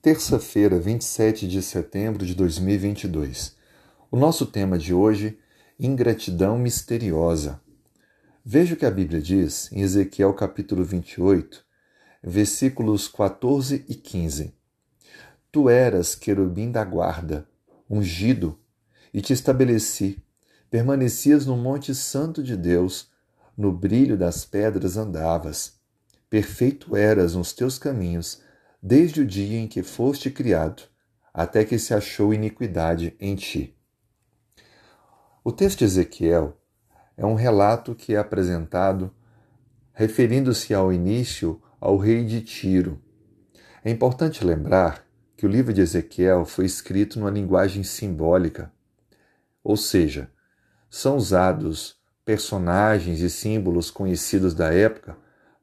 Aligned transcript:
terça-feira, 0.00 0.78
27 0.78 1.48
de 1.48 1.60
setembro 1.60 2.24
de 2.24 2.32
2022. 2.32 3.56
O 4.10 4.16
nosso 4.16 4.46
tema 4.46 4.78
de 4.78 4.94
hoje, 4.94 5.38
ingratidão 5.78 6.56
misteriosa. 6.56 7.60
Veja 8.44 8.74
o 8.74 8.76
que 8.76 8.86
a 8.86 8.90
Bíblia 8.92 9.20
diz 9.20 9.70
em 9.72 9.80
Ezequiel 9.80 10.32
capítulo 10.34 10.84
28, 10.84 11.64
versículos 12.22 13.08
14 13.08 13.84
e 13.88 13.94
15. 13.96 14.54
Tu 15.50 15.68
eras 15.68 16.14
querubim 16.14 16.70
da 16.70 16.84
guarda, 16.84 17.48
ungido, 17.90 18.56
e 19.12 19.20
te 19.20 19.32
estabeleci. 19.32 20.22
Permanecias 20.70 21.44
no 21.44 21.56
monte 21.56 21.92
santo 21.92 22.40
de 22.40 22.56
Deus, 22.56 23.10
no 23.56 23.72
brilho 23.72 24.16
das 24.16 24.44
pedras 24.44 24.96
andavas. 24.96 25.72
Perfeito 26.30 26.96
eras 26.96 27.34
nos 27.34 27.52
teus 27.52 27.78
caminhos, 27.78 28.46
desde 28.82 29.22
o 29.22 29.26
dia 29.26 29.58
em 29.58 29.66
que 29.66 29.82
foste 29.82 30.30
criado, 30.30 30.82
até 31.32 31.64
que 31.64 31.78
se 31.78 31.92
achou 31.92 32.32
iniquidade 32.32 33.16
em 33.20 33.34
ti. 33.34 33.76
O 35.44 35.52
texto 35.52 35.78
de 35.78 35.84
Ezequiel 35.84 36.56
é 37.16 37.24
um 37.24 37.34
relato 37.34 37.94
que 37.94 38.14
é 38.14 38.18
apresentado 38.18 39.12
referindo-se 39.92 40.72
ao 40.72 40.92
início 40.92 41.60
ao 41.80 41.96
rei 41.96 42.24
de 42.24 42.40
Tiro. 42.40 43.02
É 43.84 43.90
importante 43.90 44.44
lembrar 44.44 45.04
que 45.36 45.46
o 45.46 45.48
livro 45.48 45.72
de 45.72 45.80
Ezequiel 45.80 46.44
foi 46.44 46.66
escrito 46.66 47.18
numa 47.18 47.30
linguagem 47.30 47.82
simbólica, 47.82 48.72
ou 49.62 49.76
seja, 49.76 50.30
são 50.90 51.16
usados 51.16 51.96
personagens 52.24 53.20
e 53.20 53.30
símbolos 53.30 53.90
conhecidos 53.90 54.54
da 54.54 54.72
época 54.72 55.16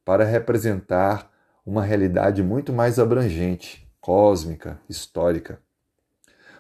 para 0.04 0.24
representar 0.24 1.32
uma 1.66 1.84
realidade 1.84 2.44
muito 2.44 2.72
mais 2.72 3.00
abrangente, 3.00 3.90
cósmica, 4.00 4.80
histórica. 4.88 5.60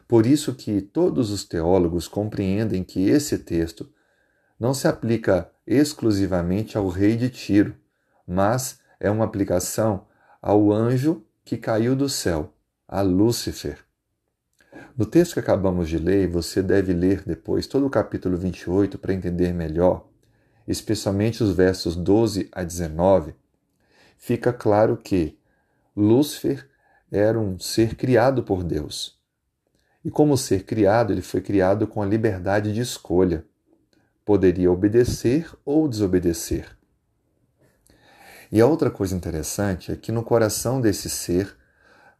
Por 0.08 0.26
isso 0.26 0.56
que 0.56 0.82
todos 0.82 1.32
os 1.32 1.44
teólogos 1.44 2.08
compreendem 2.08 2.84
que 2.84 3.08
esse 3.08 3.38
texto 3.40 3.90
não 4.60 4.74
se 4.74 4.88
aplica 4.88 5.52
exclusivamente 5.68 6.78
ao 6.78 6.88
rei 6.88 7.16
de 7.16 7.30
Tiro, 7.30 7.76
mas 8.28 8.80
é 9.00 9.10
uma 9.10 9.26
aplicação 9.26 10.06
ao 10.42 10.72
anjo 10.72 11.24
que 11.44 11.58
caiu 11.58 11.96
do 11.96 12.10
céu, 12.10 12.54
a 12.88 13.02
Lúcifer. 13.02 13.80
No 14.98 15.06
texto 15.06 15.34
que 15.34 15.40
acabamos 15.40 15.90
de 15.90 15.98
ler, 15.98 16.28
você 16.28 16.62
deve 16.62 16.94
ler 16.94 17.24
depois 17.26 17.68
todo 17.68 17.86
o 17.86 17.90
capítulo 17.90 18.38
28 18.38 18.98
para 18.98 19.14
entender 19.14 19.54
melhor, 19.54 20.08
especialmente 20.68 21.44
os 21.44 21.52
versos 21.52 21.96
12 21.96 22.50
a 22.52 22.64
19, 22.64 23.36
fica 24.18 24.52
claro 24.52 24.98
que 24.98 25.38
Lúcifer 25.96 26.68
era 27.12 27.40
um 27.40 27.60
ser 27.60 27.96
criado 27.96 28.44
por 28.44 28.64
Deus. 28.64 29.20
E 30.04 30.12
como 30.12 30.38
ser 30.38 30.64
criado, 30.64 31.12
ele 31.12 31.22
foi 31.22 31.42
criado 31.42 31.88
com 31.88 32.02
a 32.02 32.06
liberdade 32.06 32.74
de 32.74 32.82
escolha. 32.82 33.46
Poderia 34.24 34.72
obedecer 34.72 35.50
ou 35.64 35.88
desobedecer. 35.88 36.78
E 38.52 38.62
a 38.62 38.68
outra 38.68 38.92
coisa 38.92 39.16
interessante 39.16 39.92
é 39.92 39.96
que 39.96 40.12
no 40.12 40.24
coração 40.24 40.80
desse 40.80 41.10
ser 41.10 41.56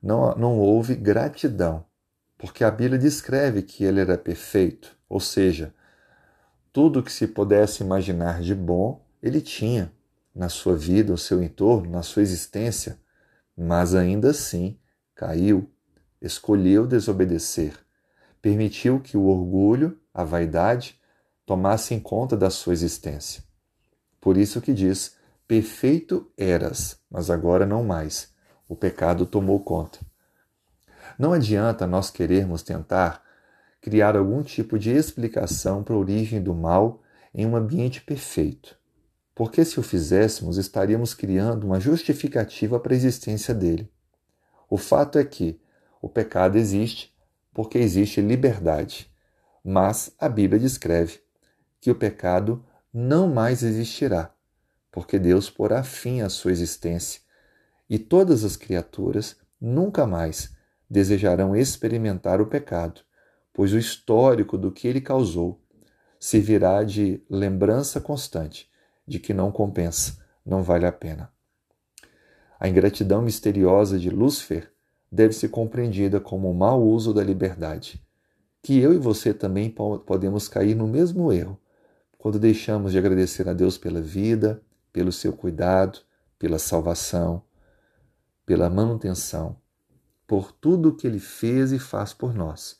não, 0.02 0.36
não 0.36 0.58
houve 0.58 0.96
gratidão, 0.96 1.86
porque 2.38 2.64
a 2.64 2.72
Bíblia 2.72 2.98
descreve 3.00 3.62
que 3.62 3.84
ele 3.84 4.02
era 4.02 4.18
perfeito, 4.18 4.96
ou 5.08 5.20
seja, 5.20 5.74
tudo 6.74 7.04
que 7.04 7.12
se 7.12 7.28
pudesse 7.28 7.84
imaginar 7.84 8.42
de 8.42 8.54
bom 8.54 9.06
ele 9.26 9.42
tinha 9.42 9.92
na 10.36 10.50
sua 10.50 10.76
vida, 10.76 11.12
no 11.12 11.18
seu 11.18 11.42
entorno, 11.42 11.90
na 11.90 12.04
sua 12.04 12.22
existência, 12.22 13.00
mas 13.56 13.96
ainda 13.96 14.32
assim 14.32 14.78
caiu, 15.16 15.72
escolheu 16.22 16.86
desobedecer, 16.86 17.74
permitiu 18.42 19.00
que 19.00 19.16
o 19.16 19.28
orgulho, 19.28 19.98
a 20.14 20.26
vaidade, 20.26 21.00
tomassem 21.46 22.00
conta 22.00 22.36
da 22.36 22.50
sua 22.50 22.74
existência. 22.74 23.44
Por 24.20 24.36
isso 24.36 24.60
que 24.60 24.74
diz: 24.74 25.16
perfeito 25.48 26.30
eras, 26.38 27.00
mas 27.10 27.30
agora 27.30 27.66
não 27.66 27.84
mais. 27.84 28.34
O 28.68 28.76
pecado 28.76 29.26
tomou 29.26 29.60
conta. 29.64 30.00
Não 31.18 31.32
adianta 31.32 31.88
nós 31.88 32.10
querermos 32.10 32.62
tentar 32.62 33.24
criar 33.80 34.18
algum 34.18 34.42
tipo 34.42 34.78
de 34.78 34.90
explicação 34.90 35.84
para 35.84 35.94
a 35.94 36.00
origem 36.00 36.42
do 36.42 36.54
mal 36.54 37.04
em 37.34 37.46
um 37.46 37.56
ambiente 37.56 38.02
perfeito 38.02 38.76
porque 39.36 39.66
se 39.66 39.78
o 39.78 39.84
fizéssemos, 39.84 40.58
estaríamos 40.58 41.14
criando 41.14 41.66
uma 41.66 41.78
justificativa 41.78 42.80
para 42.80 42.94
a 42.94 42.96
existência 42.96 43.54
dele. 43.54 43.92
O 44.70 44.78
fato 44.78 45.20
é 45.20 45.26
que 45.26 45.60
o 46.02 46.08
pecado 46.08 46.58
existe 46.58 47.14
porque 47.54 47.78
existe 47.78 48.22
liberdade, 48.22 49.12
mas 49.64 50.14
a 50.18 50.30
Bíblia 50.30 50.60
descreve 50.60 51.20
que 51.82 51.92
o 51.92 51.96
pecado 51.96 52.66
não 52.94 53.28
mais 53.28 53.62
existirá, 53.62 54.34
porque 54.90 55.20
Deus 55.20 55.50
porá 55.50 55.84
fim 55.84 56.22
à 56.22 56.30
sua 56.30 56.52
existência 56.52 57.20
e 57.90 58.00
todas 58.00 58.46
as 58.46 58.56
criaturas 58.56 59.36
nunca 59.60 60.08
mais 60.08 60.56
desejarão 60.90 61.56
experimentar 61.56 62.40
o 62.40 62.48
pecado, 62.48 63.02
pois 63.54 63.74
o 63.74 63.78
histórico 63.78 64.58
do 64.58 64.72
que 64.72 64.88
ele 64.88 65.02
causou 65.02 65.62
servirá 66.20 66.84
de 66.84 67.22
lembrança 67.30 68.00
constante 68.00 68.70
de 69.08 69.20
que 69.20 69.34
não 69.34 69.52
compensa, 69.52 70.18
não 70.46 70.64
vale 70.64 70.86
a 70.86 70.92
pena. 70.92 71.32
A 72.60 72.68
ingratidão 72.68 73.22
misteriosa 73.22 74.00
de 74.00 74.10
Lúcifer 74.10 74.72
deve 75.12 75.34
ser 75.34 75.50
compreendida 75.50 76.20
como 76.20 76.48
o 76.48 76.52
um 76.52 76.54
mau 76.54 76.84
uso 76.84 77.14
da 77.14 77.24
liberdade, 77.24 78.02
que 78.62 78.80
eu 78.80 78.94
e 78.94 78.98
você 78.98 79.34
também 79.34 79.70
podemos 80.06 80.48
cair 80.48 80.76
no 80.76 80.88
mesmo 80.88 81.32
erro 81.32 81.60
quando 82.26 82.40
deixamos 82.40 82.92
de 82.92 82.98
agradecer 82.98 83.48
a 83.48 83.54
Deus 83.54 83.78
pela 83.78 84.02
vida, 84.02 84.60
pelo 84.92 85.12
seu 85.12 85.32
cuidado, 85.32 86.00
pela 86.40 86.58
salvação, 86.58 87.44
pela 88.46 88.68
manutenção, 88.68 89.58
por 90.26 90.52
tudo 90.52 90.96
que 90.96 91.06
ele 91.06 91.20
fez 91.20 91.72
e 91.72 91.78
faz 91.78 92.14
por 92.14 92.34
nós, 92.34 92.80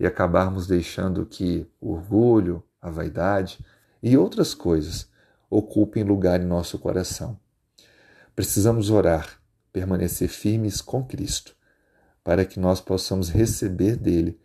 e 0.00 0.06
acabarmos 0.06 0.66
deixando 0.66 1.26
que 1.26 1.66
o 1.78 1.92
orgulho, 1.92 2.62
a 2.80 2.88
vaidade 2.88 3.62
e 4.02 4.16
outras 4.16 4.54
coisas 4.54 5.07
ocupem 5.50 6.02
lugar 6.02 6.40
em 6.40 6.44
nosso 6.44 6.78
coração. 6.78 7.38
Precisamos 8.34 8.90
orar, 8.90 9.40
permanecer 9.72 10.28
firmes 10.28 10.80
com 10.80 11.04
Cristo, 11.04 11.56
para 12.22 12.44
que 12.44 12.60
nós 12.60 12.80
possamos 12.80 13.30
receber 13.30 13.96
dele 13.96 14.40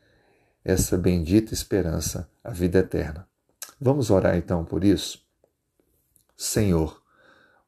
essa 0.64 0.98
bendita 0.98 1.54
esperança, 1.54 2.30
a 2.44 2.52
vida 2.52 2.80
eterna. 2.80 3.28
Vamos 3.80 4.10
orar 4.10 4.36
então 4.38 4.64
por 4.64 4.84
isso? 4.84 5.22
Senhor, 6.38 7.02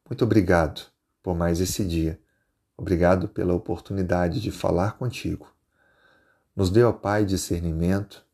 muito 0.07 0.23
obrigado 0.23 0.81
por 1.21 1.35
mais 1.35 1.59
esse 1.59 1.83
dia. 1.85 2.19
Obrigado 2.77 3.27
pela 3.27 3.53
oportunidade 3.53 4.39
de 4.41 4.51
falar 4.51 4.97
contigo. 4.97 5.53
Nos 6.55 6.69
dê, 6.69 6.83
ó 6.83 6.91
Pai, 6.93 7.25
discernimento 7.25 8.25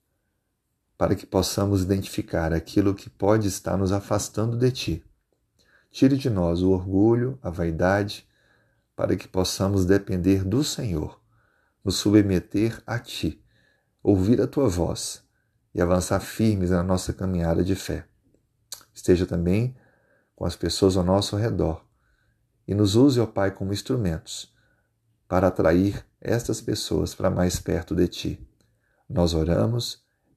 para 1.01 1.15
que 1.15 1.25
possamos 1.25 1.81
identificar 1.81 2.53
aquilo 2.53 2.93
que 2.93 3.09
pode 3.09 3.47
estar 3.47 3.75
nos 3.75 3.91
afastando 3.91 4.55
de 4.55 4.71
Ti. 4.71 5.03
Tire 5.89 6.15
de 6.15 6.29
nós 6.29 6.61
o 6.61 6.69
orgulho, 6.69 7.39
a 7.41 7.49
vaidade, 7.49 8.29
para 8.95 9.15
que 9.15 9.27
possamos 9.27 9.83
depender 9.83 10.43
do 10.43 10.63
Senhor, 10.63 11.19
nos 11.83 11.95
submeter 11.95 12.83
a 12.85 12.99
Ti, 12.99 13.43
ouvir 14.03 14.39
a 14.41 14.45
Tua 14.45 14.69
voz 14.69 15.23
e 15.73 15.81
avançar 15.81 16.19
firmes 16.19 16.69
na 16.69 16.83
nossa 16.83 17.11
caminhada 17.11 17.63
de 17.63 17.73
fé. 17.73 18.05
Esteja 18.93 19.25
também 19.25 19.75
com 20.35 20.45
as 20.45 20.55
pessoas 20.55 20.95
ao 20.97 21.03
nosso 21.03 21.35
redor 21.35 21.83
e 22.67 22.75
nos 22.75 22.95
use, 22.95 23.19
ó 23.19 23.25
Pai, 23.25 23.49
como 23.49 23.73
instrumentos 23.73 24.53
para 25.27 25.47
atrair 25.47 26.05
estas 26.21 26.61
pessoas 26.61 27.15
para 27.15 27.31
mais 27.31 27.59
perto 27.59 27.95
de 27.95 28.07
Ti. 28.07 28.47
Nós 29.09 29.33
oramos 29.33 30.10